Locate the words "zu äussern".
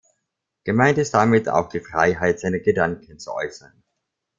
3.19-3.83